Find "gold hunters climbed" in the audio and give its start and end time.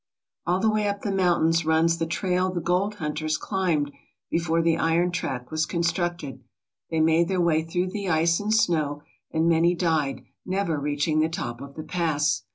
2.59-3.91